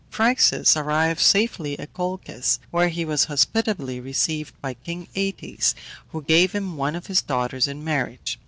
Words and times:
Phryxus 0.09 0.75
arrived 0.75 1.19
safely 1.19 1.77
at 1.77 1.93
Colchis, 1.93 2.57
where 2.71 2.89
he 2.89 3.05
was 3.05 3.25
hospitably 3.25 3.99
received 3.99 4.59
by 4.59 4.73
king 4.73 5.07
Aëtes, 5.15 5.75
who 6.11 6.23
gave 6.23 6.53
him 6.53 6.75
one 6.75 6.95
of 6.95 7.05
his 7.05 7.21
daughters 7.21 7.67
in 7.67 7.83
marriage. 7.83 8.39